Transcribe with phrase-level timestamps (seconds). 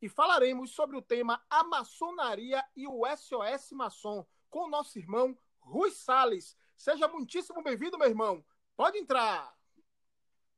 [0.00, 5.36] e falaremos sobre o tema A Maçonaria e o SOS Maçom com o nosso irmão
[5.58, 6.56] Rui Sales.
[6.76, 8.44] Seja muitíssimo bem-vindo, meu irmão.
[8.76, 9.52] Pode entrar.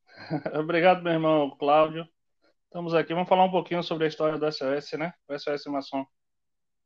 [0.59, 2.09] Obrigado, meu irmão Cláudio.
[2.65, 5.15] Estamos aqui, vamos falar um pouquinho sobre a história do SOS, né?
[5.29, 6.07] O SOS Maçom.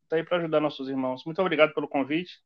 [0.05, 1.25] Está aí para ajudar nossos irmãos.
[1.25, 2.41] Muito obrigado pelo convite.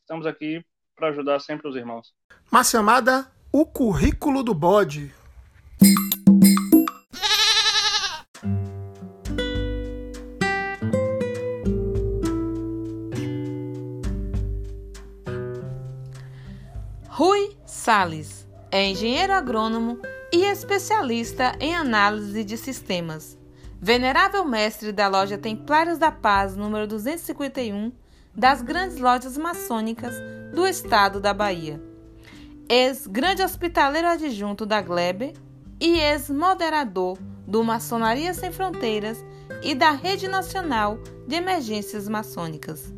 [0.00, 2.14] Estamos aqui para ajudar sempre os irmãos.
[2.50, 5.14] Uma chamada O Currículo do Bode.
[17.64, 19.98] Sales é engenheiro agrônomo
[20.30, 23.38] e especialista em análise de sistemas.
[23.80, 27.90] Venerável mestre da loja Templários da Paz, número 251,
[28.34, 30.14] das grandes lojas maçônicas
[30.54, 31.82] do estado da Bahia.
[32.68, 35.32] Ex-grande hospitaleiro adjunto da Glebe
[35.80, 39.24] e ex-moderador do Maçonaria Sem Fronteiras
[39.62, 42.92] e da Rede Nacional de Emergências Maçônicas.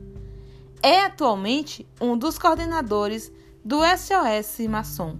[0.83, 3.33] É atualmente um dos coordenadores
[3.65, 5.19] do SOS Maçom.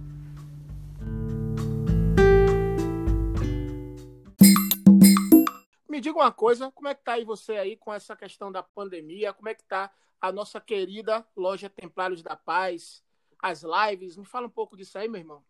[5.89, 8.63] Me diga uma coisa, como é que tá aí você aí com essa questão da
[8.63, 9.33] pandemia?
[9.33, 13.03] Como é que tá a nossa querida loja Templários da Paz,
[13.41, 14.17] as lives?
[14.17, 15.43] Me fala um pouco disso aí, meu irmão.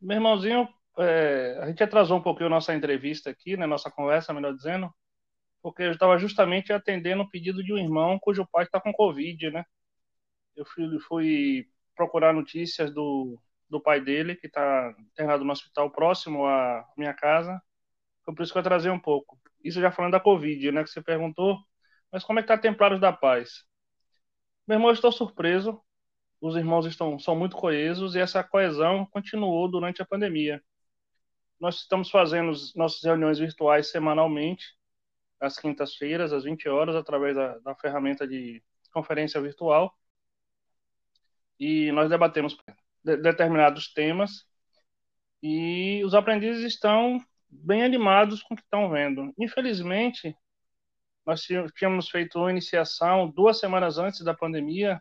[0.00, 4.32] Meu irmãozinho, é, a gente atrasou um pouquinho a nossa entrevista aqui, né, nossa conversa,
[4.32, 4.92] melhor dizendo,
[5.62, 9.50] porque eu estava justamente atendendo o pedido de um irmão cujo pai está com Covid,
[9.50, 9.64] né?
[10.58, 16.44] Eu fui, fui procurar notícias do, do pai dele, que está internado no hospital próximo
[16.46, 17.62] à minha casa.
[18.24, 19.38] Foi por isso que eu trazei um pouco.
[19.62, 20.82] Isso já falando da Covid, né?
[20.82, 21.58] Que você perguntou.
[22.12, 23.64] Mas como é que tá Templários da Paz?
[24.66, 25.80] Meu irmão, eu estou surpreso.
[26.40, 30.62] Os irmãos estão são muito coesos e essa coesão continuou durante a pandemia.
[31.60, 34.66] Nós estamos fazendo nossas reuniões virtuais semanalmente,
[35.40, 39.96] às quintas-feiras, às 20 horas, através da, da ferramenta de conferência virtual
[41.58, 42.56] e nós debatemos
[43.04, 44.46] determinados temas
[45.42, 49.32] e os aprendizes estão bem animados com o que estão vendo.
[49.38, 50.36] Infelizmente,
[51.24, 51.42] nós
[51.74, 55.00] tínhamos feito uma iniciação duas semanas antes da pandemia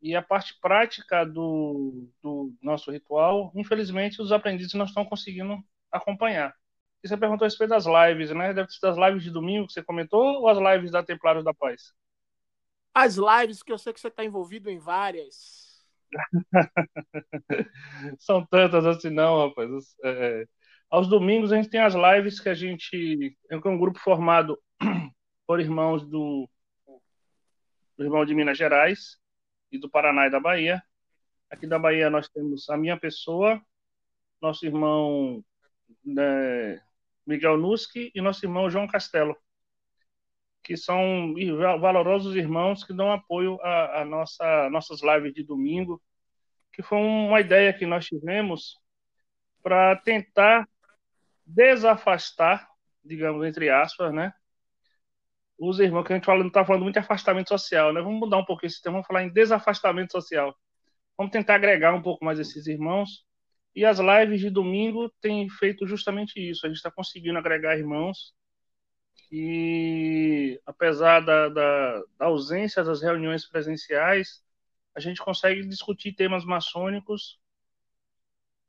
[0.00, 5.58] e a parte prática do, do nosso ritual, infelizmente, os aprendizes não estão conseguindo
[5.90, 6.54] acompanhar.
[7.02, 8.52] E você perguntou a respeito das lives, né?
[8.52, 11.54] Deve ser das lives de domingo que você comentou ou as lives da Templários da
[11.54, 11.92] Paz?
[13.02, 15.86] As lives, que eu sei que você está envolvido em várias.
[18.18, 19.70] São tantas assim, não, rapaz.
[20.02, 20.44] É, é,
[20.90, 23.36] aos domingos a gente tem as lives que a gente.
[23.50, 24.58] É um grupo formado
[25.46, 26.48] por irmãos do,
[27.96, 29.18] do irmão de Minas Gerais
[29.70, 30.82] e do Paraná e da Bahia.
[31.50, 33.60] Aqui da Bahia nós temos a minha pessoa,
[34.40, 35.42] nosso irmão
[36.04, 36.82] né,
[37.26, 39.36] Miguel Nuski e nosso irmão João Castelo
[40.68, 41.32] que são
[41.80, 45.98] valorosos irmãos que dão apoio a, a nossa nossas lives de domingo,
[46.74, 48.76] que foi uma ideia que nós tivemos
[49.62, 50.68] para tentar
[51.46, 52.68] desafastar,
[53.02, 54.30] digamos entre aspas, né,
[55.58, 58.02] os irmãos que a gente fala, não está falando muito de afastamento social, né?
[58.02, 60.54] Vamos mudar um pouco esse tema, vamos falar em desafastamento social.
[61.16, 63.24] Vamos tentar agregar um pouco mais esses irmãos.
[63.74, 66.66] E as lives de domingo têm feito justamente isso.
[66.66, 68.34] A gente está conseguindo agregar irmãos
[69.30, 74.42] e apesar da, da, da, ausência das reuniões presenciais,
[74.94, 77.38] a gente consegue discutir temas maçônicos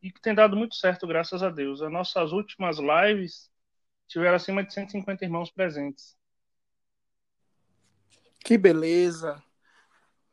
[0.01, 1.81] e que tem dado muito certo, graças a Deus.
[1.81, 3.49] As nossas últimas lives
[4.07, 6.17] tiveram acima de 150 irmãos presentes.
[8.43, 9.41] Que beleza!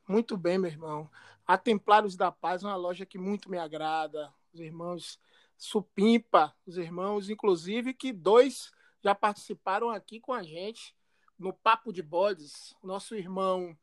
[0.09, 1.11] Muito bem, meu irmão.
[1.47, 4.33] A Templários da Paz é uma loja que muito me agrada.
[4.53, 5.21] Os irmãos
[5.57, 8.73] supimpa, os irmãos, inclusive, que dois
[9.07, 10.93] já participaram aqui com a gente
[11.39, 13.79] no Papo de Bodes, nosso irmão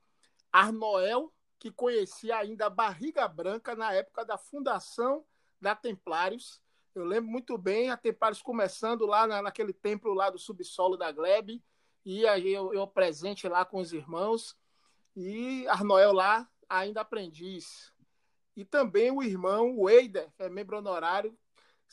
[0.52, 5.24] Arnoel, que conhecia ainda a Barriga Branca na época da fundação
[5.62, 6.62] da Templários.
[6.94, 11.10] Eu lembro muito bem a Templários começando lá na, naquele templo lá do subsolo da
[11.10, 11.64] Glebe,
[12.04, 14.58] e aí eu, eu presente lá com os irmãos,
[15.16, 17.94] e Arnoel lá ainda aprendiz.
[18.58, 21.34] E também o irmão Weider, que é membro honorário,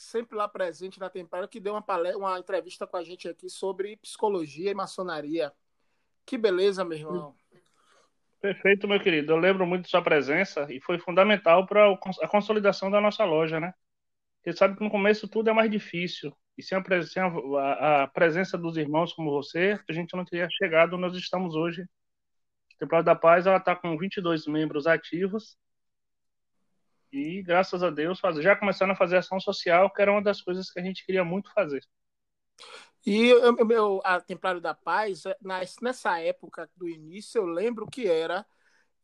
[0.00, 3.50] sempre lá presente na Templário, que deu uma, palestra, uma entrevista com a gente aqui
[3.50, 5.52] sobre psicologia e maçonaria.
[6.24, 7.34] Que beleza, meu irmão.
[8.40, 9.32] Perfeito, meu querido.
[9.32, 13.60] Eu lembro muito de sua presença e foi fundamental para a consolidação da nossa loja,
[13.60, 13.74] né?
[14.42, 16.34] Você sabe que no começo tudo é mais difícil.
[16.56, 21.14] E sem a, presença dos irmãos como você, a gente não teria chegado onde nós
[21.14, 21.82] estamos hoje.
[21.82, 25.58] A Templário da Paz ela está com 22 membros ativos
[27.12, 30.70] e graças a Deus já começando a fazer ação social, que era uma das coisas
[30.70, 31.84] que a gente queria muito fazer.
[33.04, 35.36] E o meu a Templário da Paz, é,
[35.80, 38.46] nessa época do início, eu lembro que era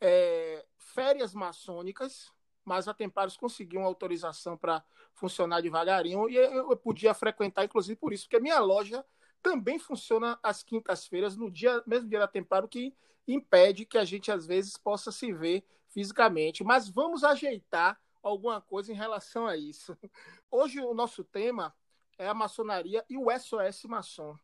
[0.01, 2.31] é, férias maçônicas,
[2.65, 8.13] mas a Templários conseguiu uma autorização para funcionar devagarinho e eu podia frequentar, inclusive por
[8.13, 9.05] isso, porque minha loja
[9.43, 12.95] também funciona às quintas-feiras, no dia mesmo dia da Templário, que
[13.27, 18.93] impede que a gente às vezes possa se ver fisicamente, mas vamos ajeitar alguma coisa
[18.93, 19.97] em relação a isso.
[20.51, 21.75] Hoje o nosso tema
[22.19, 24.37] é a maçonaria e o SOS maçom.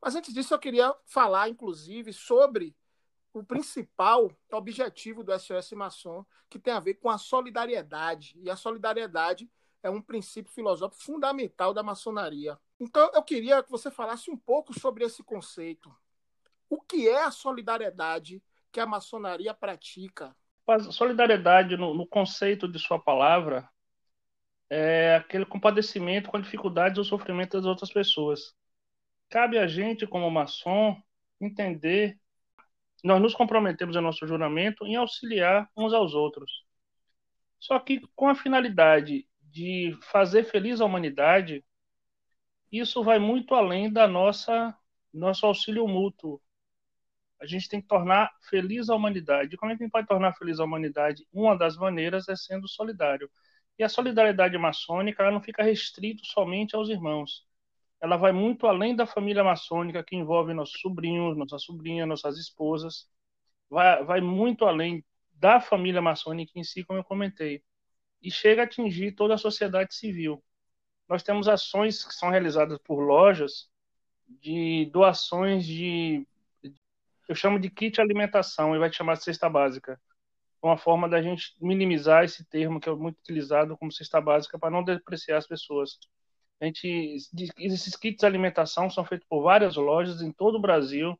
[0.00, 2.74] Mas antes disso eu queria falar inclusive sobre
[3.32, 8.36] o principal objetivo do SOS maçom, que tem a ver com a solidariedade.
[8.42, 9.48] E a solidariedade
[9.82, 12.58] é um princípio filosófico fundamental da maçonaria.
[12.78, 15.94] Então eu queria que você falasse um pouco sobre esse conceito.
[16.70, 18.40] O que é a solidariedade
[18.72, 20.34] que a maçonaria pratica?
[20.92, 23.68] solidariedade no, no conceito de sua palavra
[24.70, 28.54] é aquele compadecimento com a dificuldade ou sofrimento das outras pessoas.
[29.28, 30.96] Cabe a gente, como maçom,
[31.40, 32.16] entender
[33.02, 36.64] nós nos comprometemos em nosso juramento em auxiliar uns aos outros.
[37.58, 41.64] Só que com a finalidade de fazer feliz a humanidade,
[42.70, 44.76] isso vai muito além da nossa
[45.12, 46.40] nosso auxílio mútuo,
[47.40, 49.54] a gente tem que tornar feliz a humanidade.
[49.54, 51.26] E como é que a gente pode tornar feliz a humanidade?
[51.32, 53.30] Uma das maneiras é sendo solidário.
[53.78, 57.46] E a solidariedade maçônica ela não fica restrito somente aos irmãos.
[58.00, 63.08] Ela vai muito além da família maçônica, que envolve nossos sobrinhos, nossa sobrinha, nossas esposas.
[63.70, 67.62] Vai, vai muito além da família maçônica em si, como eu comentei.
[68.22, 70.42] E chega a atingir toda a sociedade civil.
[71.08, 73.70] Nós temos ações que são realizadas por lojas
[74.28, 76.26] de doações de
[77.30, 80.00] eu chamo de kit alimentação e vai te chamar de cesta básica.
[80.60, 84.68] Uma forma da gente minimizar esse termo que é muito utilizado como cesta básica para
[84.68, 85.96] não depreciar as pessoas.
[86.60, 87.16] A gente,
[87.56, 91.16] esses kits de alimentação são feitos por várias lojas em todo o Brasil.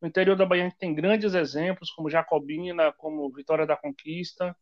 [0.00, 4.56] No interior da Bahia a gente tem grandes exemplos, como Jacobina, como Vitória da Conquista,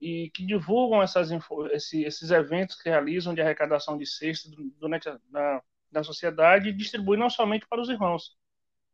[0.00, 1.28] e que divulgam essas,
[1.70, 4.50] esses eventos que realizam de arrecadação de cestas
[4.80, 5.62] durante a, na,
[5.92, 8.34] na sociedade e distribuem não somente para os irmãos,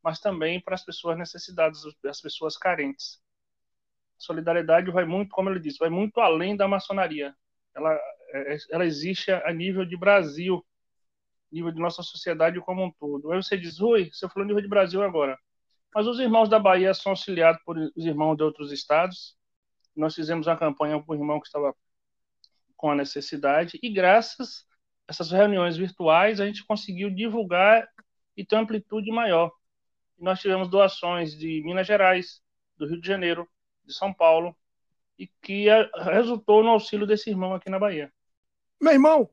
[0.03, 3.21] mas também para as pessoas necessitadas, as pessoas carentes.
[4.19, 7.35] solidariedade vai muito, como ele disse, vai muito além da maçonaria.
[7.75, 7.95] Ela,
[8.33, 10.65] é, ela existe a nível de Brasil,
[11.51, 13.33] nível de nossa sociedade como um todo.
[13.33, 15.39] Aí você diz, oi, você falou nível de Brasil agora.
[15.95, 19.37] Mas os irmãos da Bahia são auxiliados por os irmãos de outros estados.
[19.97, 21.75] Nós fizemos uma campanha para o irmão que estava
[22.77, 24.65] com a necessidade e graças
[25.07, 27.87] a essas reuniões virtuais a gente conseguiu divulgar
[28.37, 29.51] e ter uma amplitude maior
[30.21, 32.43] nós tivemos doações de Minas Gerais,
[32.77, 33.49] do Rio de Janeiro,
[33.85, 34.57] de São Paulo,
[35.19, 38.13] e que resultou no auxílio desse irmão aqui na Bahia.
[38.81, 39.29] Meu irmão,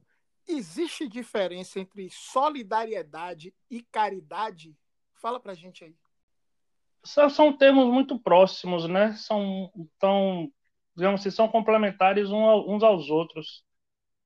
[0.48, 4.76] existe diferença entre solidariedade e caridade?
[5.14, 5.96] Fala pra gente aí.
[7.04, 9.14] São, são termos muito próximos, né?
[9.14, 10.52] São tão,
[10.96, 13.64] digamos assim, são complementares uns aos outros.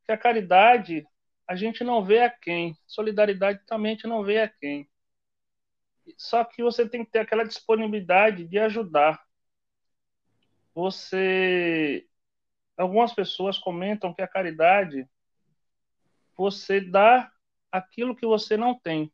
[0.05, 1.05] Que a caridade
[1.47, 4.89] a gente não vê a quem, solidariedade também a gente não vê a quem.
[6.17, 9.23] Só que você tem que ter aquela disponibilidade de ajudar.
[10.73, 12.07] Você.
[12.77, 15.07] Algumas pessoas comentam que a caridade
[16.35, 17.31] você dá
[17.71, 19.11] aquilo que você não tem.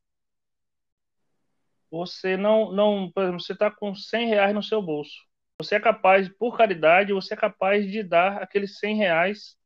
[1.91, 5.25] Você não, não por exemplo, você está com 100 reais no seu bolso.
[5.59, 9.57] Você é capaz, por caridade, você é capaz de dar aqueles 100 reais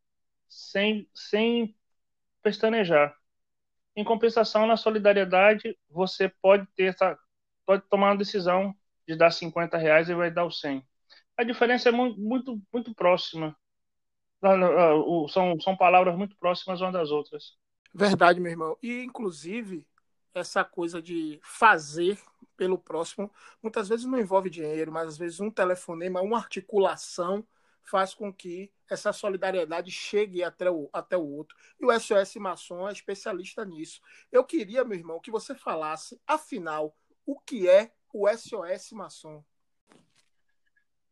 [0.47, 1.75] sem, sem
[2.41, 3.15] pestanejar.
[3.95, 6.95] Em compensação, na solidariedade, você pode ter
[7.65, 8.73] pode tomar uma decisão
[9.07, 10.85] de dar 50 reais e vai dar o 100.
[11.37, 13.55] A diferença é muito, muito, muito próxima.
[15.29, 17.57] São, são palavras muito próximas umas das outras.
[17.93, 18.77] Verdade, meu irmão.
[18.81, 19.85] E, inclusive,
[20.33, 22.17] essa coisa de fazer
[22.55, 23.31] pelo próximo,
[23.61, 27.45] muitas vezes não envolve dinheiro, mas às vezes um telefonema, uma articulação
[27.83, 31.55] faz com que essa solidariedade chegue até o, até o outro.
[31.79, 34.01] E o SOS Maçom é especialista nisso.
[34.31, 36.95] Eu queria, meu irmão, que você falasse, afinal,
[37.25, 39.43] o que é o SOS Maçom?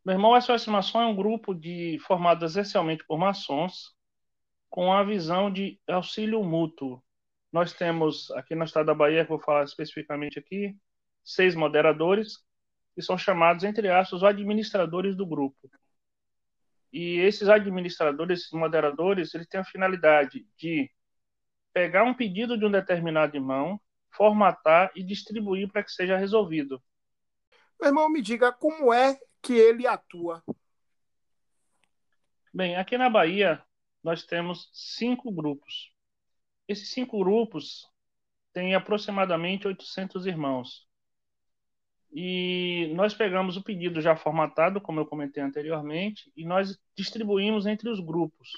[0.04, 3.94] Meu irmão, o SOS Maçom é um grupo de formado essencialmente por maçons
[4.70, 7.04] com a visão de auxílio mútuo.
[7.52, 10.76] Nós temos, aqui no estado da Bahia, vou falar especificamente aqui,
[11.24, 12.38] seis moderadores,
[12.94, 15.70] que são chamados, entre aspas, os administradores do grupo.
[16.92, 20.90] E esses administradores, esses moderadores, eles têm a finalidade de
[21.72, 23.80] pegar um pedido de um determinado irmão,
[24.12, 26.82] formatar e distribuir para que seja resolvido.
[27.80, 30.44] Meu irmão, me diga como é que ele atua.
[32.54, 33.64] Bem, aqui na Bahia
[34.04, 35.94] nós temos cinco grupos.
[36.68, 37.88] Esses cinco grupos
[38.52, 40.89] têm aproximadamente 800 irmãos.
[42.12, 47.90] E nós pegamos o pedido já formatado, como eu comentei anteriormente, e nós distribuímos entre
[47.90, 48.50] os grupos.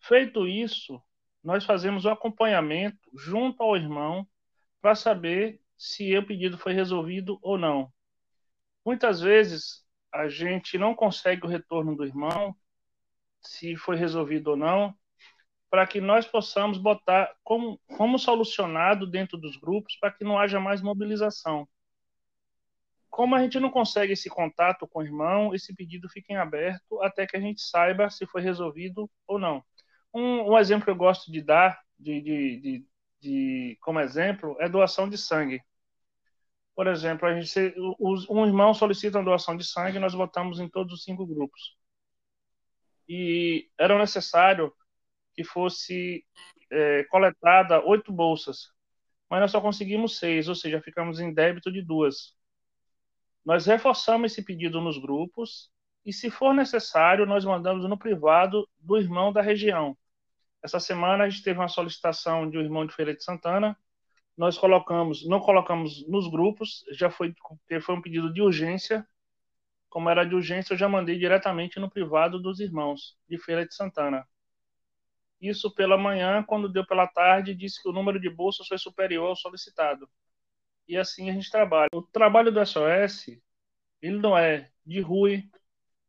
[0.00, 1.00] Feito isso,
[1.42, 4.26] nós fazemos o acompanhamento junto ao irmão
[4.80, 7.92] para saber se o pedido foi resolvido ou não.
[8.84, 12.54] Muitas vezes a gente não consegue o retorno do irmão,
[13.40, 14.94] se foi resolvido ou não,
[15.70, 20.58] para que nós possamos botar como, como solucionado dentro dos grupos para que não haja
[20.58, 21.68] mais mobilização.
[23.16, 27.02] Como a gente não consegue esse contato com o irmão, esse pedido fica em aberto
[27.02, 29.64] até que a gente saiba se foi resolvido ou não.
[30.12, 32.86] Um, um exemplo que eu gosto de dar, de, de, de,
[33.18, 35.62] de, como exemplo, é doação de sangue.
[36.74, 40.92] Por exemplo, a gente, um irmão solicita uma doação de sangue, nós votamos em todos
[40.92, 41.74] os cinco grupos.
[43.08, 44.70] E era necessário
[45.32, 46.22] que fosse
[46.70, 48.70] é, coletada oito bolsas,
[49.30, 52.35] mas nós só conseguimos seis, ou seja, ficamos em débito de duas.
[53.46, 55.70] Nós reforçamos esse pedido nos grupos
[56.04, 59.96] e, se for necessário, nós mandamos no privado do irmão da região.
[60.60, 63.78] Essa semana a gente teve uma solicitação de um irmão de Feira de Santana.
[64.36, 67.32] Nós colocamos, não colocamos nos grupos, já foi,
[67.80, 69.06] foi um pedido de urgência.
[69.88, 73.72] Como era de urgência, eu já mandei diretamente no privado dos irmãos de Feira de
[73.76, 74.26] Santana.
[75.40, 79.28] Isso pela manhã, quando deu pela tarde, disse que o número de bolsas foi superior
[79.28, 80.08] ao solicitado.
[80.88, 81.88] E assim a gente trabalha.
[81.92, 83.26] O trabalho do SOS,
[84.00, 85.48] ele não é de Rui,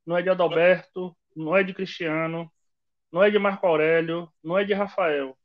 [0.06, 2.52] não é de Adalberto, não é de Cristiano,
[3.12, 5.38] não é de Marco Aurélio, não é de Rafael.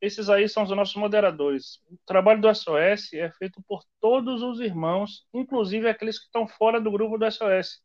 [0.00, 1.82] Esses aí são os nossos moderadores.
[1.90, 6.80] O trabalho do SOS é feito por todos os irmãos, inclusive aqueles que estão fora
[6.80, 7.82] do grupo do SOS.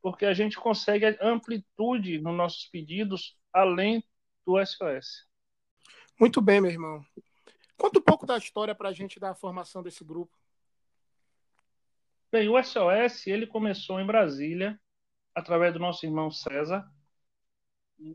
[0.00, 4.02] Porque a gente consegue amplitude nos nossos pedidos além
[4.46, 5.26] do SOS.
[6.18, 7.04] Muito bem, meu irmão.
[7.82, 10.32] Conta um pouco da história para a gente da formação desse grupo.
[12.30, 14.80] Bem, o SOS ele começou em Brasília
[15.34, 16.88] através do nosso irmão César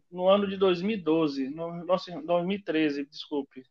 [0.10, 3.66] no ano de 2012, no, nossa, 2013, desculpe.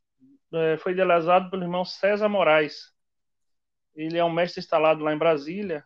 [0.52, 2.92] É, foi idealizado pelo irmão César Moraes.
[3.94, 5.82] Ele é um mestre instalado lá em Brasília.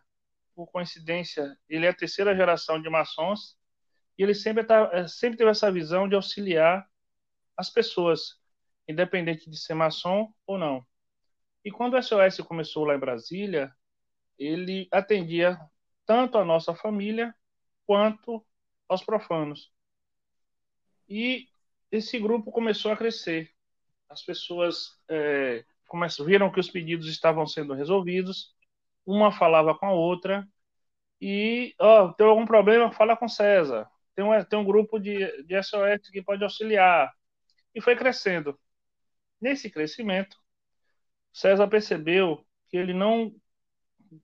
[0.53, 3.57] Por coincidência, ele é a terceira geração de maçons
[4.17, 6.85] e ele sempre, tá, é, sempre teve essa visão de auxiliar
[7.55, 8.40] as pessoas,
[8.91, 10.85] independente de ser maçom ou não.
[11.63, 13.73] E quando o SOS começou lá em Brasília,
[14.37, 15.59] ele atendia
[16.05, 17.33] tanto a nossa família
[17.85, 18.45] quanto
[18.87, 19.71] aos profanos.
[21.07, 21.47] E
[21.91, 23.51] esse grupo começou a crescer.
[24.09, 28.55] As pessoas é, começam, viram que os pedidos estavam sendo resolvidos,
[29.05, 30.47] uma falava com a outra,
[31.21, 33.87] e, oh, tem algum problema, fala com César.
[34.15, 37.13] Tem um, tem um grupo de, de SOS que pode auxiliar.
[37.75, 38.59] E foi crescendo.
[39.41, 40.37] Nesse crescimento,
[41.33, 43.33] César percebeu que ele não,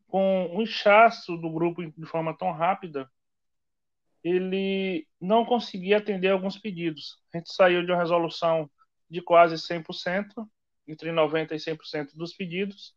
[0.07, 3.09] com o inchaço do grupo de forma tão rápida,
[4.23, 7.17] ele não conseguia atender alguns pedidos.
[7.33, 8.69] A gente saiu de uma resolução
[9.09, 10.47] de quase 100%,
[10.87, 12.95] entre 90% e 100% dos pedidos,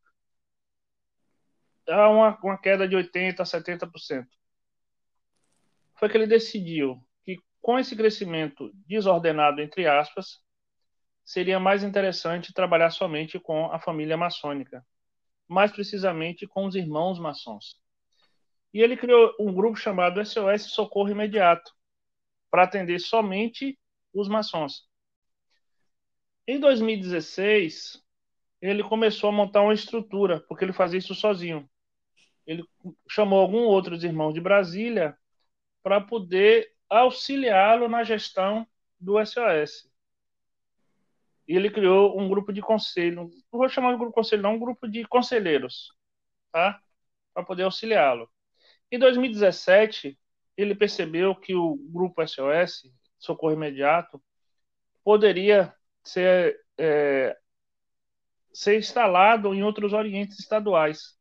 [1.89, 4.27] a uma, uma queda de 80% a 70%.
[5.99, 10.41] Foi que ele decidiu que, com esse crescimento desordenado, entre aspas,
[11.25, 14.85] seria mais interessante trabalhar somente com a família maçônica,
[15.49, 17.81] mais precisamente com os irmãos maçons.
[18.73, 21.73] E ele criou um grupo chamado SOS Socorro Imediato,
[22.51, 23.79] para atender somente
[24.13, 24.89] os maçons.
[26.47, 28.03] Em 2016,
[28.61, 31.69] ele começou a montar uma estrutura, porque ele fazia isso sozinho.
[32.47, 32.65] Ele
[33.09, 35.17] chamou alguns outros irmãos de Brasília
[35.83, 38.67] para poder auxiliá-lo na gestão
[38.99, 39.90] do SOS.
[41.51, 44.55] E ele criou um grupo de conselho, não vou chamar de grupo de conselho, não,
[44.55, 45.93] um grupo de conselheiros,
[46.53, 46.81] tá?
[47.35, 48.31] Para poder auxiliá-lo.
[48.89, 50.17] Em 2017,
[50.57, 52.85] ele percebeu que o grupo SOS,
[53.19, 54.23] Socorro Imediato,
[55.03, 57.37] poderia ser, é,
[58.53, 61.19] ser instalado em outros orientes estaduais.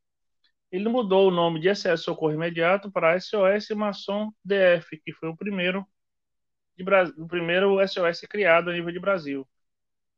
[0.72, 5.36] Ele mudou o nome de SOS Socorro Imediato para SOS Maçom DF, que foi o
[5.36, 5.84] primeiro
[6.78, 6.84] de,
[7.14, 9.48] do primeiro SOS criado a nível de Brasil.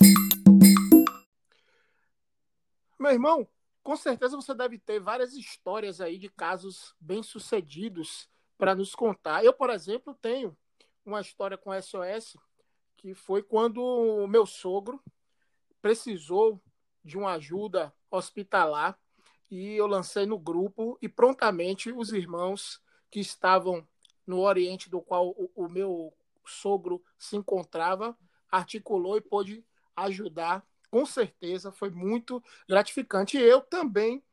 [3.06, 3.48] Meu irmão,
[3.84, 9.46] com certeza você deve ter várias histórias aí de casos bem-sucedidos para nos contar.
[9.46, 10.58] Eu, por exemplo, tenho
[11.06, 12.36] uma história com SOS
[12.98, 15.00] que foi quando o meu sogro
[15.84, 16.60] precisou
[17.04, 19.00] de uma ajuda hospitalar
[19.52, 22.82] e eu lancei no grupo e prontamente os irmãos
[23.12, 23.88] que estavam
[24.26, 26.12] no Oriente, do qual o, o meu
[26.44, 28.18] sogro se encontrava,
[28.50, 29.64] articulou e pôde
[29.96, 30.66] ajudar.
[30.96, 33.38] Com certeza foi muito gratificante.
[33.38, 34.24] E eu também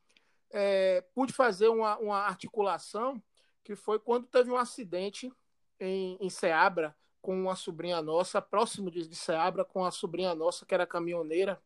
[0.49, 3.21] é, pude fazer uma, uma articulação
[3.65, 5.29] que foi quando teve um acidente
[5.77, 10.65] em, em Seabra com uma sobrinha nossa, próximo de, de Seabra, com a sobrinha nossa
[10.65, 11.61] que era caminhoneira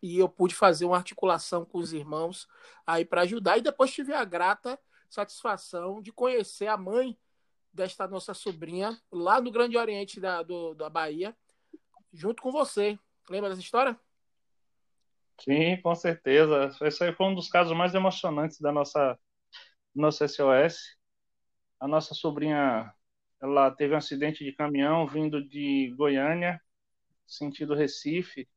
[0.00, 2.46] e eu pude fazer uma articulação com os irmãos
[2.86, 4.78] aí para ajudar e depois tive a grata
[5.10, 7.18] satisfação de conhecer a mãe
[7.72, 11.36] desta nossa sobrinha lá no Grande Oriente da, do, da Bahia,
[12.12, 12.96] junto com você.
[13.28, 13.98] Lembra dessa história?
[15.40, 16.70] Sim, com certeza.
[16.82, 19.18] Esse aí foi um dos casos mais emocionantes da nossa,
[19.94, 20.96] nossa SOS.
[21.80, 22.92] A nossa sobrinha
[23.40, 26.60] ela teve um acidente de caminhão vindo de Goiânia,
[27.26, 28.48] sentido Recife,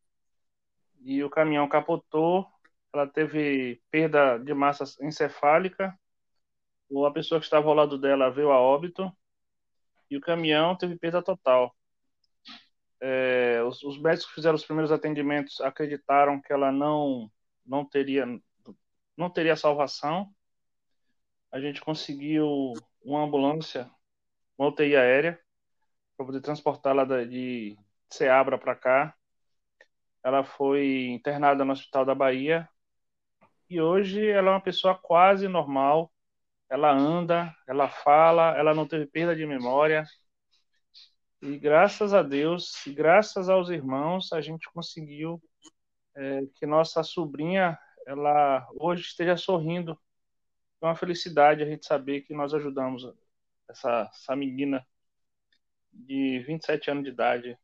[1.01, 2.47] e o caminhão capotou.
[2.93, 5.97] Ela teve perda de massa encefálica
[7.05, 9.11] a pessoa que estava ao lado dela veio a óbito
[10.09, 11.75] e o caminhão teve perda total.
[13.01, 17.31] É, os, os, médicos que fizeram os primeiros atendimentos acreditaram que ela não
[17.65, 18.25] não teria
[19.17, 20.33] não teria salvação.
[21.51, 23.89] A gente conseguiu uma ambulância,
[24.57, 25.39] uma UTI aérea
[26.17, 27.77] para poder transportá-la de
[28.09, 29.15] Ceabra para cá.
[30.23, 32.67] Ela foi internada no Hospital da Bahia
[33.69, 36.11] e hoje ela é uma pessoa quase normal
[36.69, 40.05] ela anda, ela fala, ela não teve perda de memória.
[41.41, 45.41] E graças a Deus, e graças aos irmãos, a gente conseguiu
[46.13, 49.97] é, que nossa sobrinha, ela hoje esteja sorrindo.
[50.81, 53.09] É uma felicidade a gente saber que nós ajudamos
[53.69, 54.85] essa, essa menina
[55.93, 57.57] de 27 anos de idade.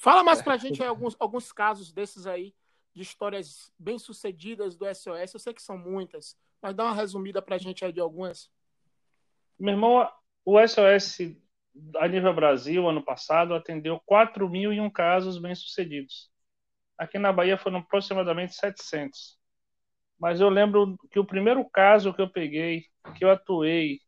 [0.00, 2.54] Fala mais pra gente aí, alguns, alguns casos desses aí,
[2.92, 5.34] de histórias bem-sucedidas do SOS.
[5.34, 8.50] Eu sei que são muitas, mas dá uma resumida para a gente aí de algumas.
[9.58, 10.08] Meu irmão,
[10.46, 11.36] o SOS
[11.98, 16.30] a nível Brasil, ano passado, atendeu 4 mil e um casos bem-sucedidos.
[16.96, 19.36] Aqui na Bahia foram aproximadamente 700.
[20.18, 24.00] Mas eu lembro que o primeiro caso que eu peguei, que eu atuei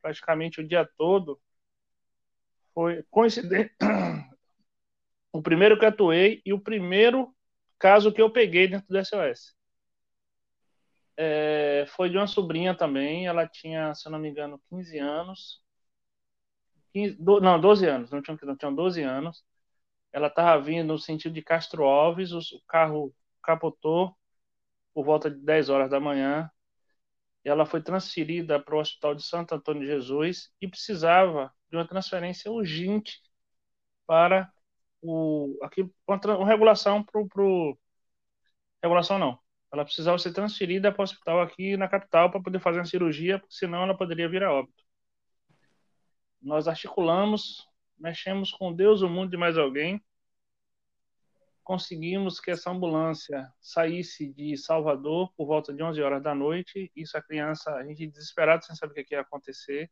[0.00, 1.40] praticamente o dia todo,
[2.74, 3.72] foi coincidente.
[5.30, 7.32] o primeiro que atuei e o primeiro
[7.78, 9.54] caso que eu peguei dentro do SOS
[11.16, 13.26] é, foi de uma sobrinha também.
[13.26, 15.61] Ela tinha, se eu não me engano, 15 anos.
[16.92, 18.10] 15, do, não, 12 anos.
[18.10, 19.44] Não tinha, não tinha 12 anos.
[20.12, 22.32] Ela estava vindo no sentido de Castro Alves.
[22.32, 24.16] O carro capotou
[24.94, 26.50] por volta de 10 horas da manhã.
[27.44, 31.86] Ela foi transferida para o Hospital de Santo Antônio de Jesus e precisava de uma
[31.88, 33.20] transferência urgente
[34.06, 34.52] para
[35.02, 37.78] o aqui uma, uma regulação para o
[38.82, 42.80] regulação não ela precisava ser transferida para o hospital aqui na capital para poder fazer
[42.80, 44.84] a cirurgia, porque senão ela poderia vir a óbito.
[46.42, 50.02] Nós articulamos, mexemos com Deus, o mundo e mais alguém.
[51.64, 56.90] conseguimos que essa ambulância saísse de Salvador por volta de 11 horas da noite.
[56.96, 59.90] Isso a criança, a gente desesperado sem saber o que ia acontecer.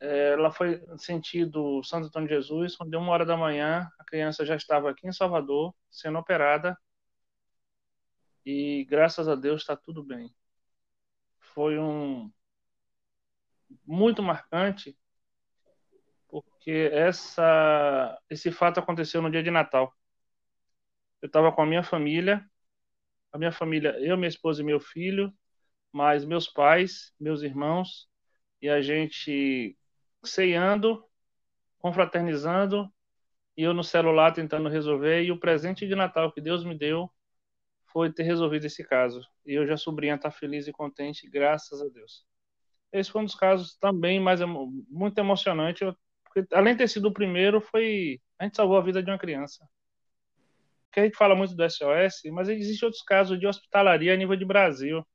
[0.00, 2.76] É, ela foi sentido Santo Antônio de Jesus.
[2.76, 6.78] Quando deu uma hora da manhã, a criança já estava aqui em Salvador, sendo operada.
[8.46, 10.32] E graças a Deus está tudo bem.
[11.54, 12.30] Foi um
[13.86, 14.96] muito marcante
[16.28, 19.92] porque essa, esse fato aconteceu no dia de Natal.
[21.22, 22.44] Eu estava com a minha família,
[23.32, 25.32] a minha família, eu, minha esposa e meu filho,
[25.92, 28.08] mais meus pais, meus irmãos,
[28.60, 29.76] e a gente
[30.24, 31.04] ceando,
[31.78, 32.92] confraternizando,
[33.56, 37.10] e eu no celular tentando resolver, e o presente de Natal que Deus me deu
[37.86, 39.26] foi ter resolvido esse caso.
[39.46, 42.24] E hoje a sobrinha está feliz e contente, graças a Deus.
[42.92, 44.40] Esse foi um dos casos também mais
[44.88, 45.84] muito emocionante.
[46.24, 48.20] Porque, além de ter sido o primeiro, foi.
[48.38, 49.66] A gente salvou a vida de uma criança.
[50.86, 54.36] Porque a gente fala muito do SOS, mas existem outros casos de hospitalaria a nível
[54.36, 55.06] de Brasil.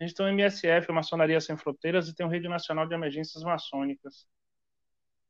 [0.00, 2.94] A gente tem o MSF, a Maçonaria Sem Fronteiras, e tem o Rede Nacional de
[2.94, 4.26] Emergências Maçônicas.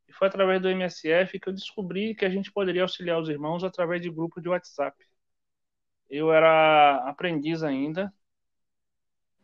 [0.09, 3.65] E foi através do MSF que eu descobri que a gente poderia auxiliar os irmãos
[3.65, 4.97] através de grupo de WhatsApp.
[6.09, 8.13] Eu era aprendiz ainda.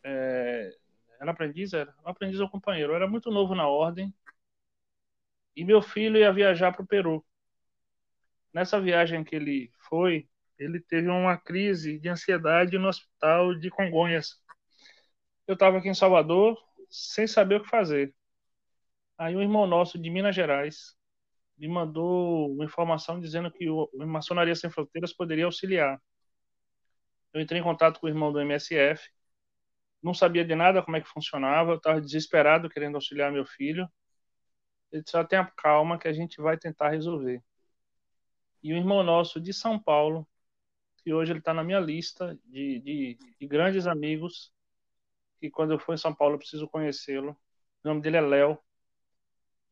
[0.04, 0.70] É...
[1.20, 1.72] Era aprendiz?
[1.72, 1.94] Era?
[2.04, 2.92] Aprendiz ou companheiro.
[2.92, 4.12] Eu era muito novo na ordem
[5.54, 7.24] e meu filho ia viajar para o Peru.
[8.52, 10.28] Nessa viagem que ele foi,
[10.58, 14.40] ele teve uma crise de ansiedade no hospital de Congonhas.
[15.46, 16.56] Eu estava aqui em Salvador
[16.88, 18.14] sem saber o que fazer.
[19.18, 20.96] Aí um irmão nosso de Minas Gerais
[21.58, 26.00] me mandou uma informação dizendo que o Maçonaria Sem Fronteiras poderia auxiliar.
[27.32, 29.10] Eu entrei em contato com o irmão do MSF,
[30.02, 33.88] não sabia de nada como é que funcionava, eu estava desesperado querendo auxiliar meu filho.
[34.90, 37.42] Ele só tenha calma que a gente vai tentar resolver.
[38.62, 40.26] E o irmão nosso de São Paulo,
[40.98, 44.52] que hoje ele está na minha lista de, de, de, grandes amigos,
[45.40, 47.32] que quando eu for em São Paulo eu preciso conhecê-lo.
[47.82, 48.58] O nome dele é Léo.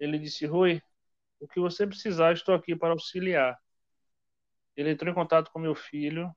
[0.00, 0.80] Ele disse: Rui,
[1.40, 3.58] o que você precisar, estou aqui para auxiliar.
[4.76, 6.34] Ele entrou em contato com meu filho.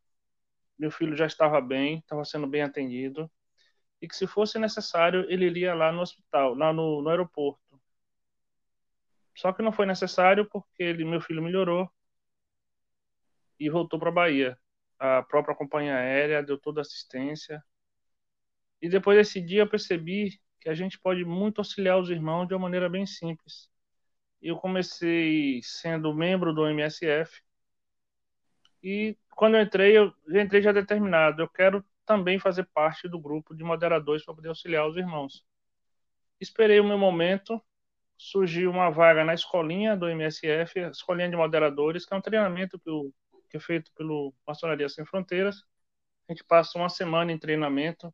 [0.77, 3.31] Meu filho já estava bem, estava sendo bem atendido.
[4.01, 7.61] E que se fosse necessário, ele iria lá no hospital, lá no, no aeroporto
[9.35, 11.89] só que não foi necessário porque ele, meu filho melhorou
[13.59, 14.57] e voltou para a Bahia.
[14.99, 17.63] A própria companhia aérea deu toda a assistência.
[18.81, 22.53] E depois desse dia eu percebi que a gente pode muito auxiliar os irmãos de
[22.53, 23.69] uma maneira bem simples.
[24.41, 27.41] Eu comecei sendo membro do MSF
[28.83, 33.55] e quando eu entrei, eu entrei já determinado, eu quero também fazer parte do grupo
[33.55, 35.45] de moderadores para poder auxiliar os irmãos.
[36.39, 37.61] Esperei o meu momento
[38.17, 42.77] surgiu uma vaga na escolinha do MSF, a escolinha de moderadores, que é um treinamento
[42.77, 43.11] que, o,
[43.49, 45.63] que é feito pelo Maçonaria Sem Fronteiras.
[46.29, 48.13] A gente passa uma semana em treinamento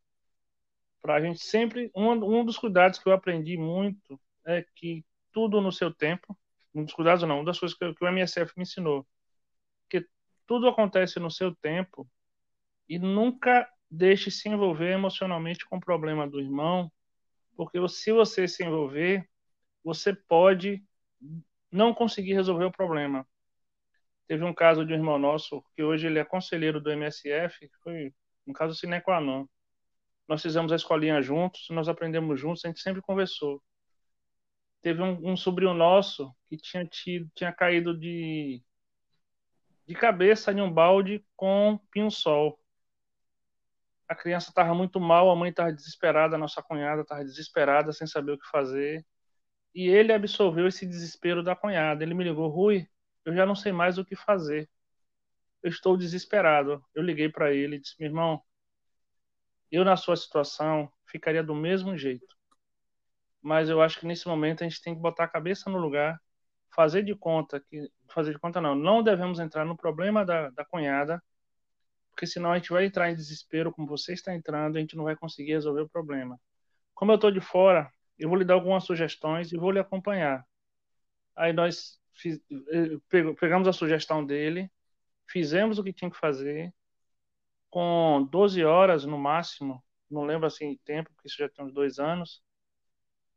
[1.02, 1.90] para a gente sempre.
[1.94, 6.34] Um, um dos cuidados que eu aprendi muito é que tudo no seu tempo,
[6.74, 9.06] um dos cuidados não, uma das coisas que, que o MSF me ensinou,
[9.90, 10.06] que
[10.46, 12.08] tudo acontece no seu tempo
[12.88, 16.90] e nunca deixe se envolver emocionalmente com o problema do irmão,
[17.56, 19.28] porque se você se envolver,
[19.82, 20.84] você pode
[21.70, 23.26] não conseguir resolver o problema.
[24.26, 28.12] Teve um caso de um irmão nosso, que hoje ele é conselheiro do MSF, foi
[28.46, 29.46] um caso sine qua non.
[30.28, 33.62] Nós fizemos a escolinha juntos, nós aprendemos juntos, a gente sempre conversou.
[34.82, 38.62] Teve um, um sobrinho nosso que tinha, tido, tinha caído de,
[39.86, 42.60] de cabeça em um balde com pinho-sol.
[44.08, 48.06] A criança estava muito mal, a mãe estava desesperada, a nossa cunhada estava desesperada, sem
[48.06, 49.04] saber o que fazer.
[49.74, 52.02] E ele absorveu esse desespero da cunhada.
[52.02, 52.86] Ele me ligou, Rui,
[53.24, 54.68] eu já não sei mais o que fazer.
[55.62, 56.84] Eu estou desesperado.
[56.94, 58.42] Eu liguei para ele e disse, meu irmão,
[59.70, 62.26] eu na sua situação ficaria do mesmo jeito.
[63.42, 66.20] Mas eu acho que nesse momento a gente tem que botar a cabeça no lugar,
[66.74, 70.64] fazer de conta que fazer de conta não, não devemos entrar no problema da, da
[70.64, 71.22] cunhada,
[72.18, 75.04] porque senão a gente vai entrar em desespero como você está entrando, a gente não
[75.04, 76.36] vai conseguir resolver o problema.
[76.92, 80.44] Como eu estou de fora, eu vou lhe dar algumas sugestões e vou lhe acompanhar.
[81.36, 82.40] Aí nós fiz,
[82.72, 84.68] eh, pegamos a sugestão dele,
[85.28, 86.74] fizemos o que tinha que fazer,
[87.70, 92.00] com 12 horas no máximo, não lembro assim tempo, porque isso já tem uns dois
[92.00, 92.42] anos,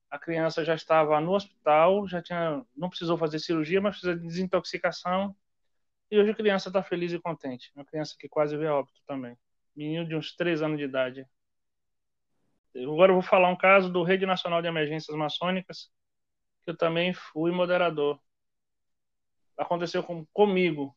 [0.10, 5.36] a criança já estava no hospital, já tinha, não precisou fazer cirurgia, mas fez desintoxicação,
[6.12, 7.72] e hoje a criança está feliz e contente.
[7.76, 9.38] Uma criança que quase veio a óbito também.
[9.76, 11.26] Menino de uns três anos de idade.
[12.76, 15.90] Agora eu vou falar um caso do Rede Nacional de Emergências Maçônicas,
[16.64, 18.20] que eu também fui moderador.
[19.58, 20.96] Aconteceu com, comigo.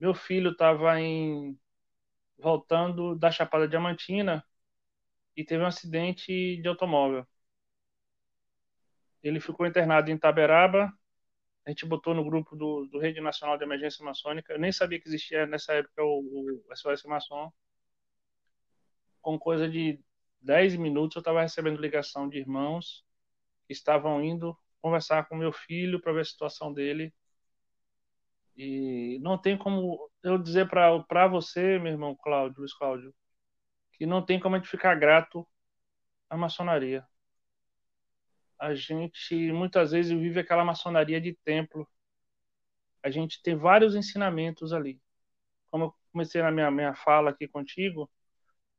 [0.00, 1.58] meu filho estava em
[2.38, 4.44] voltando da Chapada Diamantina
[5.36, 7.26] e teve um acidente de automóvel.
[9.22, 10.92] Ele ficou internado em Taberaba.
[11.66, 14.52] A gente botou no grupo do, do Rede Nacional de Emergência Maçônica.
[14.52, 17.52] Eu nem sabia que existia nessa época o, o SOS Maçom.
[19.20, 20.00] Com coisa de
[20.40, 23.04] 10 minutos, eu estava recebendo ligação de irmãos
[23.66, 27.12] que estavam indo conversar com meu filho para ver a situação dele.
[28.56, 33.14] E não tem como eu dizer para você, meu irmão Cláudio, Luiz Cláudio,
[33.92, 35.46] que não tem como a gente ficar grato
[36.28, 37.06] à maçonaria.
[38.60, 41.88] A gente muitas vezes vive aquela maçonaria de templo.
[43.02, 45.00] A gente tem vários ensinamentos ali.
[45.70, 48.10] Como eu comecei na minha, minha fala aqui contigo,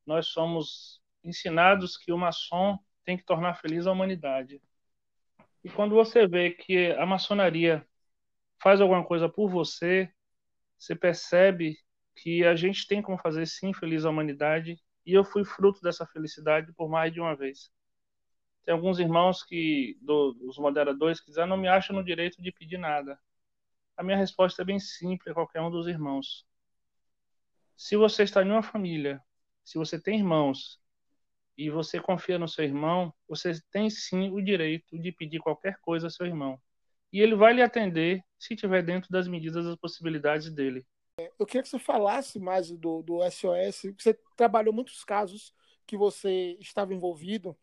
[0.05, 4.61] nós somos ensinados que o maçom tem que tornar feliz a humanidade.
[5.63, 7.85] E quando você vê que a maçonaria
[8.61, 10.11] faz alguma coisa por você,
[10.77, 11.77] você percebe
[12.15, 14.79] que a gente tem como fazer sim feliz a humanidade.
[15.05, 17.71] E eu fui fruto dessa felicidade por mais de uma vez.
[18.63, 22.41] Tem alguns irmãos que, do, os moderadores, que dizem, ah, não me acham no direito
[22.41, 23.19] de pedir nada.
[23.97, 26.45] A minha resposta é bem simples a qualquer um dos irmãos.
[27.75, 29.21] Se você está em uma família,
[29.63, 30.79] se você tem irmãos
[31.57, 36.07] e você confia no seu irmão, você tem sim o direito de pedir qualquer coisa
[36.07, 36.59] ao seu irmão.
[37.11, 40.85] E ele vai lhe atender se estiver dentro das medidas das possibilidades dele.
[41.37, 43.93] Eu queria que você falasse mais do, do SOS.
[43.99, 45.53] Você trabalhou muitos casos
[45.85, 47.57] que você estava envolvido,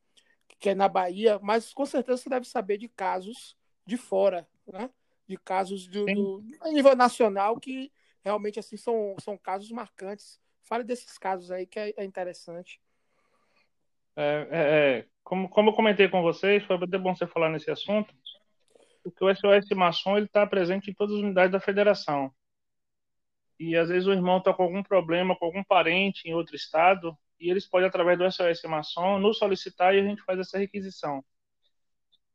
[0.58, 4.90] que é na Bahia, mas com certeza você deve saber de casos de fora, né?
[5.26, 7.92] De casos do, do a nível nacional que
[8.24, 10.40] realmente assim são, são casos marcantes.
[10.62, 12.80] Fale desses casos aí que é, é interessante.
[14.16, 17.70] É, é, é, como, como eu comentei com vocês, foi até bom você falar nesse
[17.70, 18.12] assunto,
[19.02, 22.32] porque o SOS Maçom está presente em todas as unidades da federação.
[23.58, 27.16] E às vezes o irmão está com algum problema com algum parente em outro estado,
[27.40, 31.24] e eles podem, através do SOS Maçom, nos solicitar e a gente faz essa requisição.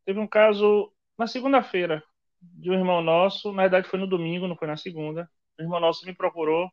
[0.05, 2.03] Teve um caso na segunda-feira
[2.41, 5.29] de um irmão nosso, na verdade foi no domingo, não foi na segunda.
[5.57, 6.69] O irmão nosso me procurou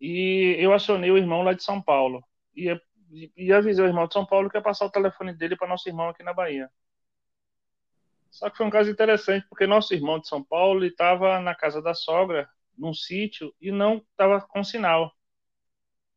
[0.00, 2.22] e eu acionei o irmão lá de São Paulo.
[2.54, 2.68] E
[3.36, 5.88] e avisei o irmão de São Paulo que ia passar o telefone dele para nosso
[5.88, 6.70] irmão aqui na Bahia.
[8.30, 11.80] Só que foi um caso interessante, porque nosso irmão de São Paulo estava na casa
[11.80, 15.12] da sogra, num sítio, e não estava com sinal.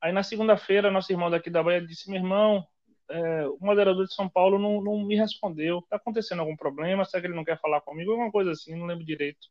[0.02, 2.66] Aí na segunda-feira, nosso irmão daqui da Bahia disse: Meu irmão,
[3.10, 5.80] é, o moderador de São Paulo não, não me respondeu.
[5.80, 7.06] Está acontecendo algum problema?
[7.06, 8.12] Será que ele não quer falar comigo?
[8.12, 9.48] Alguma coisa assim, não lembro direito.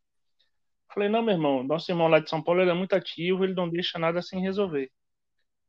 [0.93, 3.55] Falei: Não, meu irmão, nosso irmão lá de São Paulo ele é muito ativo, ele
[3.55, 4.91] não deixa nada sem resolver.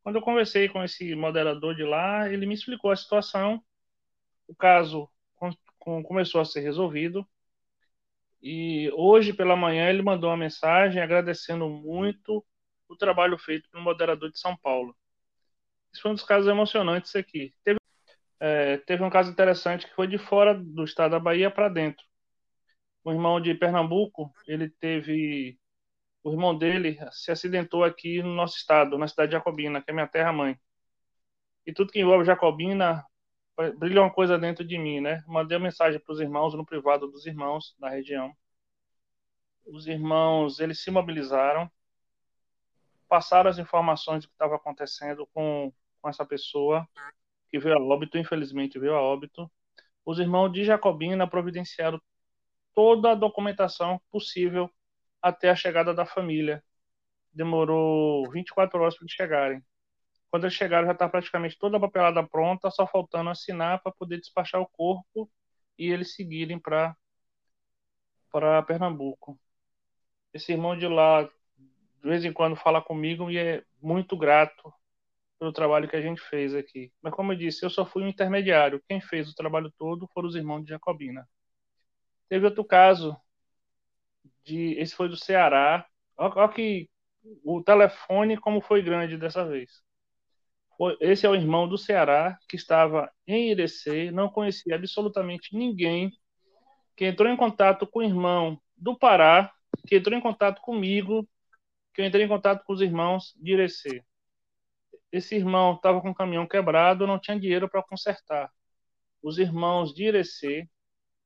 [0.03, 3.61] Quando eu conversei com esse moderador de lá, ele me explicou a situação.
[4.47, 5.07] O caso
[5.79, 7.27] começou a ser resolvido.
[8.41, 12.43] E hoje pela manhã ele mandou uma mensagem agradecendo muito
[12.91, 14.95] o trabalho feito pelo moderador de São Paulo.
[15.93, 17.53] Isso foi um dos casos emocionantes aqui.
[17.63, 17.79] Teve,
[18.39, 22.05] é, teve um caso interessante que foi de fora do estado da Bahia para dentro.
[23.03, 25.57] O irmão de Pernambuco, ele teve
[26.23, 29.93] o irmão dele se acidentou aqui no nosso estado, na cidade de Jacobina, que é
[29.93, 30.55] minha terra-mãe.
[31.65, 33.03] E tudo que envolve Jacobina
[33.77, 35.23] brilha uma coisa dentro de mim, né?
[35.27, 38.31] Mandei uma mensagem para os irmãos no privado dos irmãos da região.
[39.65, 41.69] Os irmãos, eles se mobilizaram,
[43.11, 46.87] passaram as informações do que estava acontecendo com, com essa pessoa
[47.49, 49.51] que veio a óbito, infelizmente veio a óbito.
[50.05, 52.01] Os irmãos de Jacobina providenciaram
[52.73, 54.71] toda a documentação possível
[55.21, 56.63] até a chegada da família.
[57.33, 59.65] Demorou 24 horas para eles chegarem.
[60.29, 64.21] Quando eles chegaram, já está praticamente toda a papelada pronta, só faltando assinar para poder
[64.21, 65.29] despachar o corpo
[65.77, 66.95] e eles seguirem para
[68.31, 69.37] para Pernambuco.
[70.33, 71.29] Esse irmão de lá,
[72.01, 74.73] de vez em quando, fala comigo e é muito grato
[75.39, 76.91] pelo trabalho que a gente fez aqui.
[77.01, 78.81] Mas, como eu disse, eu só fui um intermediário.
[78.87, 81.27] Quem fez o trabalho todo foram os irmãos de Jacobina.
[82.27, 83.15] Teve outro caso
[84.43, 84.73] de.
[84.79, 85.85] Esse foi do Ceará.
[86.17, 86.89] Olha que
[87.43, 89.83] o telefone como foi grande dessa vez.
[90.99, 96.11] Esse é o irmão do Ceará que estava em Irecê, não conhecia absolutamente ninguém,
[96.95, 99.51] que entrou em contato com o irmão do Pará,
[99.87, 101.27] que entrou em contato comigo,
[101.93, 104.03] que eu entrei em contato com os irmãos de Irecê.
[105.11, 108.51] Esse irmão estava com o caminhão quebrado, não tinha dinheiro para consertar.
[109.21, 110.69] Os irmãos de Irecê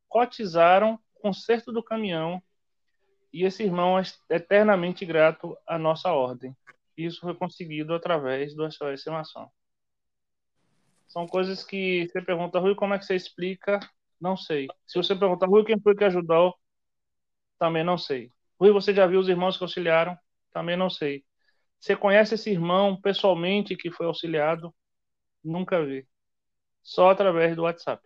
[0.10, 2.42] cotizaram o conserto do caminhão
[3.32, 6.56] e esse irmão é eternamente grato à nossa ordem.
[6.98, 9.50] Isso foi conseguido através do SOS Maçom.
[11.08, 13.80] São coisas que você pergunta, Rui, como é que você explica?
[14.20, 14.68] Não sei.
[14.88, 16.56] Se você perguntar, Rui, quem foi que ajudou?
[17.60, 18.32] Também não sei.
[18.60, 20.18] Rui, você já viu os irmãos que auxiliaram?
[20.56, 21.26] Também não sei.
[21.78, 24.74] Você conhece esse irmão pessoalmente que foi auxiliado?
[25.44, 26.08] Nunca vi.
[26.82, 28.02] Só através do WhatsApp.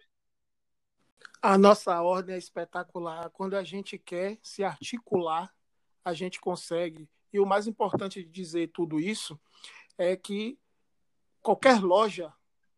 [1.40, 3.30] A nossa ordem é espetacular.
[3.30, 5.54] Quando a gente quer se articular,
[6.04, 7.08] a gente consegue.
[7.32, 9.40] E o mais importante de dizer tudo isso
[9.96, 10.58] é que
[11.44, 12.34] qualquer loja,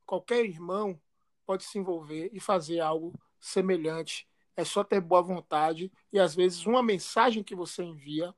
[0.05, 0.99] qualquer irmão
[1.45, 4.27] pode se envolver e fazer algo semelhante.
[4.57, 8.35] É só ter boa vontade e às vezes uma mensagem que você envia,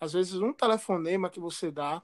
[0.00, 2.02] às vezes um telefonema que você dá,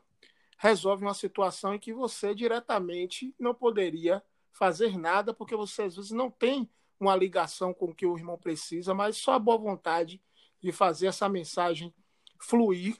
[0.58, 6.10] resolve uma situação em que você diretamente não poderia fazer nada porque você às vezes
[6.10, 10.22] não tem uma ligação com o que o irmão precisa, mas só a boa vontade
[10.60, 11.92] de fazer essa mensagem
[12.40, 12.96] fluir,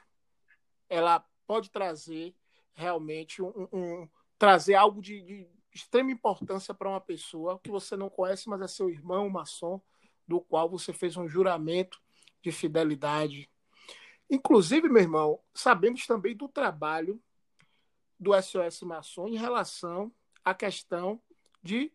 [0.88, 2.34] ela pode trazer
[2.74, 8.10] realmente um, um trazer algo de, de extrema importância para uma pessoa que você não
[8.10, 9.80] conhece, mas é seu irmão maçom,
[10.26, 12.00] do qual você fez um juramento
[12.42, 13.50] de fidelidade.
[14.30, 17.22] Inclusive, meu irmão, sabemos também do trabalho
[18.18, 20.12] do SOS Maçom em relação
[20.44, 21.20] à questão
[21.62, 21.92] de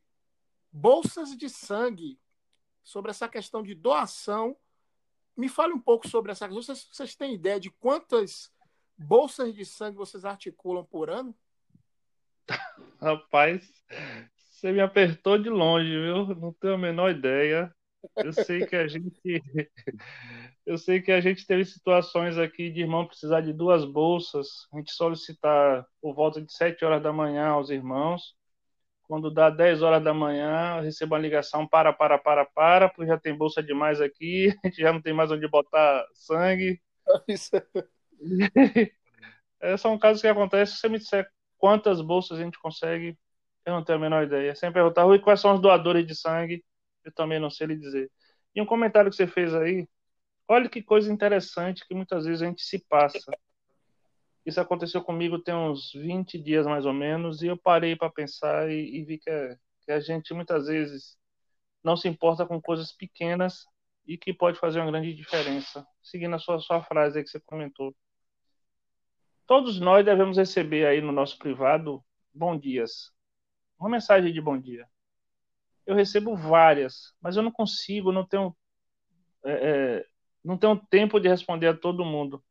[0.72, 2.20] bolsas de sangue,
[2.84, 4.56] sobre essa questão de doação.
[5.36, 6.64] Me fale um pouco sobre essa questão.
[6.64, 8.52] Vocês, vocês têm ideia de quantas
[8.98, 11.36] bolsas de sangue vocês articulam por ano?
[13.02, 13.72] Rapaz,
[14.52, 16.36] você me apertou de longe, viu?
[16.36, 17.74] Não tenho a menor ideia.
[18.16, 19.44] Eu sei que a gente
[20.70, 24.78] eu sei que a gente teve situações aqui de irmão precisar de duas bolsas, a
[24.78, 28.36] gente solicitar por volta de 7 horas da manhã aos irmãos.
[29.04, 33.08] Quando dá 10 horas da manhã, eu recebo uma ligação para, para, para, para, porque
[33.08, 36.80] já tem bolsa demais aqui, a gente já não tem mais onde botar sangue.
[37.28, 37.52] Isso.
[39.62, 40.76] É, são casos que acontecem.
[40.76, 43.18] Se você me disser quantas bolsas a gente consegue,
[43.66, 44.56] eu não tenho a menor ideia.
[44.56, 46.64] Sempre perguntar, Rui, quais são os doadores de sangue?
[47.04, 48.10] Eu também não sei lhe dizer.
[48.56, 49.86] E um comentário que você fez aí,
[50.50, 53.32] olha que coisa interessante que muitas vezes a gente se passa.
[54.46, 58.70] Isso aconteceu comigo tem uns 20 dias mais ou menos, e eu parei para pensar
[58.70, 61.18] e, e vi que, é, que a gente muitas vezes
[61.84, 63.66] não se importa com coisas pequenas
[64.08, 65.86] e que pode fazer uma grande diferença.
[66.02, 67.96] Seguindo a sua, sua frase aí que você comentou.
[69.46, 73.12] Todos nós devemos receber aí no nosso privado bom dias.
[73.80, 74.88] Uma mensagem de bom dia.
[75.86, 78.56] Eu recebo várias, mas eu não consigo, não tenho,
[79.44, 80.06] é, é,
[80.44, 82.44] não tenho tempo de responder a todo mundo.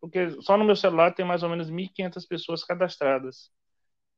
[0.00, 3.50] Porque só no meu celular tem mais ou menos 1.500 pessoas cadastradas.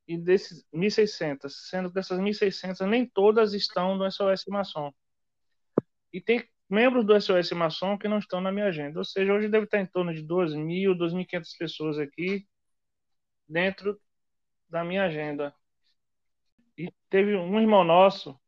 [0.06, 4.92] E desses 1.600, sendo dessas 1.600, nem todas estão no SOS Maçom.
[6.12, 8.98] E tem membros do SOS Maçom que não estão na minha agenda.
[8.98, 12.46] Ou seja, hoje deve estar em torno de 2.000, 2.500 pessoas aqui
[13.48, 13.98] dentro
[14.68, 15.54] da minha agenda.
[16.76, 18.38] E teve um irmão nosso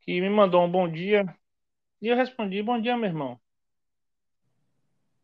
[0.00, 1.24] que me mandou um bom dia
[2.06, 3.40] e eu respondi: Bom dia, meu irmão.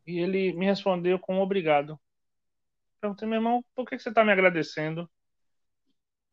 [0.05, 1.97] E ele me respondeu com obrigado.
[2.99, 5.09] Perguntei, meu irmão, por que você está me agradecendo?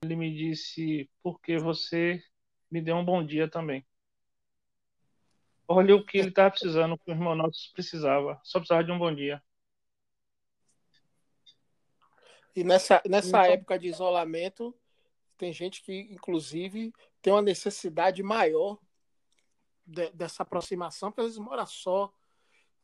[0.02, 2.20] Ele me disse, porque você
[2.68, 3.86] me deu um bom dia também.
[5.68, 8.40] Olha o que ele estava precisando, o que o irmão nosso precisava.
[8.42, 9.40] Só precisava de um bom dia.
[12.56, 14.76] E nessa, nessa então, época de isolamento,
[15.38, 18.80] tem gente que, inclusive, tem uma necessidade maior
[19.90, 22.12] de, dessa aproximação, porque às vezes mora só.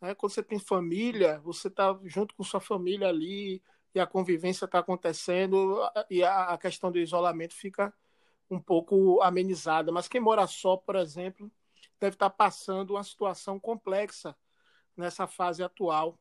[0.01, 0.15] Né?
[0.15, 3.63] Quando você tem família, você está junto com sua família ali
[3.95, 7.95] e a convivência está acontecendo e a, a questão do isolamento fica
[8.51, 9.91] um pouco amenizada.
[9.91, 11.51] Mas quem mora só, por exemplo,
[11.99, 14.37] deve estar passando uma situação complexa
[14.97, 16.19] nessa fase atual.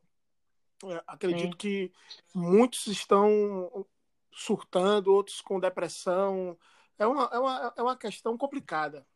[0.84, 1.58] É, acredito Sim.
[1.58, 1.92] que
[2.34, 3.86] muitos estão
[4.32, 6.56] surtando, outros com depressão.
[6.98, 9.06] É uma, é uma, é uma questão complicada.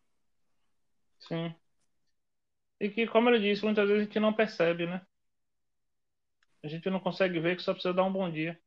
[1.21, 1.55] Sim.
[2.81, 5.05] E que, como ele disse, muitas vezes a gente não percebe, né?
[6.63, 8.59] A gente não consegue ver que só precisa dar um bom dia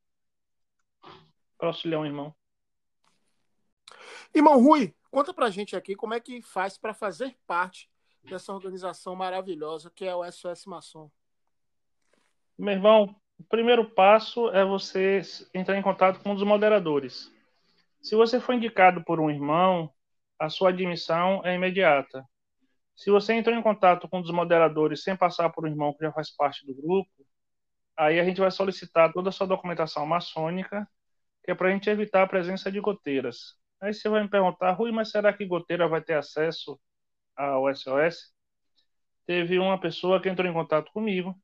[1.58, 2.36] para auxiliar um irmão.
[4.34, 7.88] Irmão Rui, Conta pra gente aqui como é que faz para fazer parte
[8.24, 11.12] dessa organização maravilhosa que é o SOS Maçom.
[12.58, 15.22] Meu irmão, o primeiro passo é você
[15.54, 17.32] entrar em contato com um dos moderadores.
[18.02, 19.94] Se você foi indicado por um irmão,
[20.40, 22.28] a sua admissão é imediata.
[22.96, 26.06] Se você entrou em contato com um dos moderadores sem passar por um irmão que
[26.06, 27.10] já faz parte do grupo,
[27.98, 30.88] aí a gente vai solicitar toda a sua documentação maçônica,
[31.44, 33.56] que é para a gente evitar a presença de goteiras.
[33.82, 36.80] Aí você vai me perguntar, Rui, mas será que Goteira vai ter acesso
[37.36, 38.34] ao SOS?
[39.28, 41.36] Teve uma pessoa que entrou em contato comigo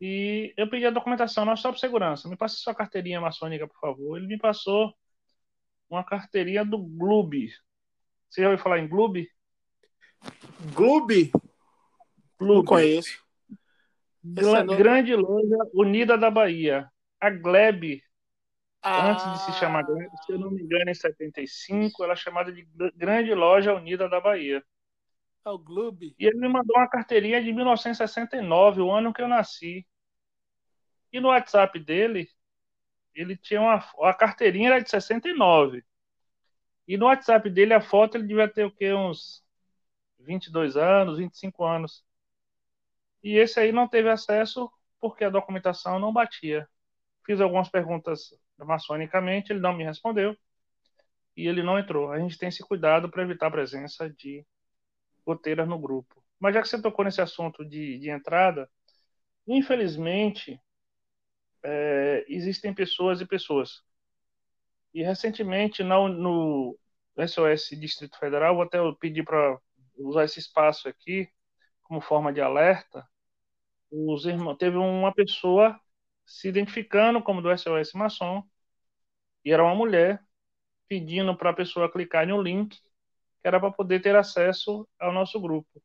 [0.00, 2.28] e eu pedi a documentação, não só por segurança.
[2.28, 4.16] Me passe sua carteirinha maçônica, por favor.
[4.16, 4.94] Ele me passou
[5.90, 7.48] uma carteirinha do Gloob.
[8.30, 9.26] Você já ouviu falar em Gloob?
[10.74, 11.30] Gloob?
[12.38, 13.22] Não conheço.
[14.22, 16.90] Gla- nome- Grande Loja Unida da Bahia.
[17.20, 18.02] A Gleb,
[18.82, 22.16] Ah, antes de se chamar Gleb, se eu não me engano, em 75, ela é
[22.16, 24.64] chamada de Gr- Grande Loja Unida da Bahia.
[25.44, 26.14] É o Gloob.
[26.18, 29.86] E ele me mandou uma carteirinha de 1969, o ano que eu nasci.
[31.12, 32.28] E no WhatsApp dele,
[33.14, 33.84] ele tinha uma.
[34.02, 35.82] A carteirinha era de 69.
[36.86, 38.92] E no WhatsApp dele, a foto, ele devia ter o quê?
[38.92, 39.42] Uns
[40.24, 42.04] 22 anos, 25 anos.
[43.22, 46.68] E esse aí não teve acesso porque a documentação não batia.
[47.26, 50.36] Fiz algumas perguntas maçonicamente, ele não me respondeu.
[51.36, 52.12] E ele não entrou.
[52.12, 54.44] A gente tem esse cuidado para evitar a presença de
[55.26, 56.24] goteiras no grupo.
[56.40, 58.70] Mas já que você tocou nesse assunto de, de entrada,
[59.46, 60.60] infelizmente,
[61.62, 63.82] é, existem pessoas e pessoas.
[64.94, 66.76] E recentemente, na- no
[67.16, 69.58] SOS Distrito Federal, vou até pedir para
[70.00, 71.28] usar esse espaço aqui
[71.84, 73.06] como forma de alerta.
[73.90, 75.80] Os irmãos, teve uma pessoa
[76.26, 78.42] se identificando como do SOS Maçom,
[79.44, 80.22] e era uma mulher,
[80.88, 85.40] pedindo para a pessoa clicar um link que era para poder ter acesso ao nosso
[85.40, 85.82] grupo.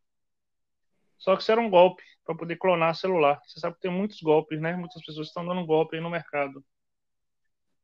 [1.18, 3.42] Só que isso era um golpe para poder clonar celular.
[3.46, 4.76] Você sabe que tem muitos golpes, né?
[4.78, 6.64] Muitas pessoas estão dando golpe aí no mercado.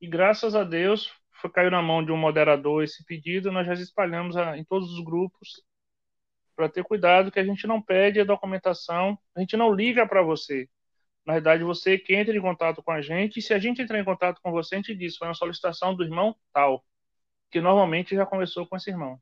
[0.01, 1.09] E graças a Deus,
[1.39, 4.91] foi, caiu na mão de um moderador esse pedido, nós já espalhamos a- em todos
[4.91, 5.61] os grupos
[6.61, 10.21] para ter cuidado que a gente não pede a documentação, a gente não liga para
[10.21, 10.69] você.
[11.25, 13.99] Na verdade, você que entra em contato com a gente, e se a gente entrar
[13.99, 16.85] em contato com você, a gente diz, foi uma solicitação do irmão tal,
[17.49, 19.19] que normalmente já conversou com esse irmão.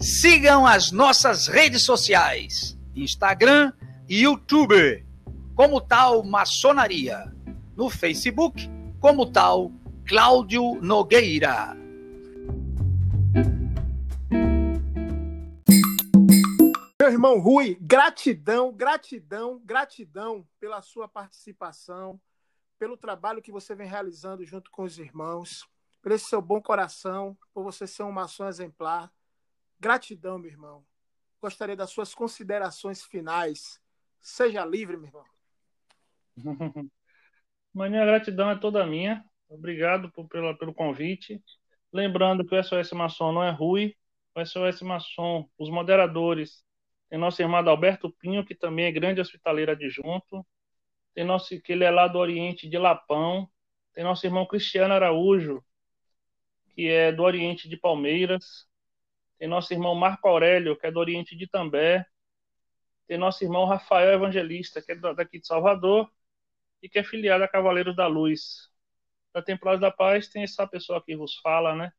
[0.00, 3.72] Sigam as nossas redes sociais: Instagram
[4.08, 5.06] e YouTube,
[5.54, 7.32] como tal Maçonaria.
[7.76, 8.68] No Facebook,
[9.00, 9.70] como tal
[10.06, 11.83] Cláudio Nogueira.
[17.04, 22.18] Meu irmão Rui, gratidão, gratidão, gratidão pela sua participação,
[22.78, 25.68] pelo trabalho que você vem realizando junto com os irmãos,
[26.00, 29.12] por esse seu bom coração, por você ser um maçom exemplar.
[29.78, 30.82] Gratidão, meu irmão.
[31.42, 33.78] Gostaria das suas considerações finais.
[34.22, 35.24] Seja livre, meu irmão.
[37.74, 39.22] Mas minha gratidão é toda minha.
[39.46, 41.44] Obrigado por, pela, pelo convite.
[41.92, 43.94] Lembrando que o SOS Maçom não é Rui.
[44.34, 46.64] O SOS Maçom, os moderadores,
[47.14, 50.44] tem nosso irmão Alberto Pinho, que também é grande hospitaleiro adjunto.
[51.14, 53.48] Tem nosso, que ele é lá do Oriente de Lapão.
[53.92, 55.64] Tem nosso irmão Cristiano Araújo,
[56.74, 58.66] que é do Oriente de Palmeiras.
[59.38, 62.04] Tem nosso irmão Marco Aurélio, que é do Oriente de També.
[63.06, 66.10] Tem nosso irmão Rafael Evangelista, que é daqui de Salvador
[66.82, 68.72] e que é filiado a Cavaleiros da Luz.
[69.32, 71.92] Da Templários da Paz tem essa pessoa que vos fala, né?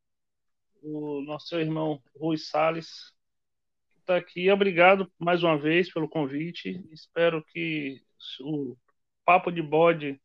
[0.83, 3.14] O nosso irmão Rui Salles,
[4.05, 4.51] que está aqui.
[4.51, 6.85] Obrigado mais uma vez pelo convite.
[6.91, 8.01] Espero que
[8.41, 8.77] o
[9.25, 10.21] Papo de Bode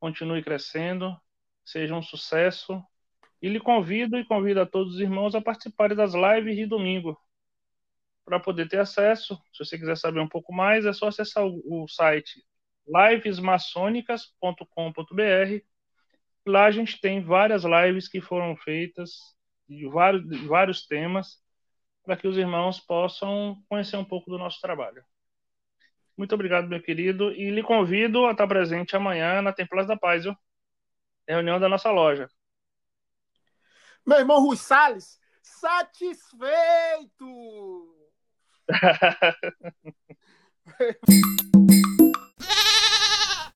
[0.00, 1.16] continue crescendo,
[1.64, 2.82] seja um sucesso.
[3.40, 7.16] E lhe convido e convido a todos os irmãos a participarem das lives de domingo.
[8.24, 11.86] Para poder ter acesso, se você quiser saber um pouco mais, é só acessar o,
[11.86, 12.44] site
[12.86, 15.64] livesmaçonicas.com.br.
[16.46, 19.12] Lá a gente tem várias lives que foram feitas
[19.68, 21.43] de vários, de vários temas
[22.04, 25.02] para que os irmãos possam conhecer um pouco do nosso trabalho.
[26.16, 30.24] Muito obrigado, meu querido, e lhe convido a estar presente amanhã na Templas da Paz,
[30.24, 30.36] viu?
[31.26, 32.28] Reunião da nossa loja.
[34.06, 36.46] Meu irmão Rui Salles, satisfeito!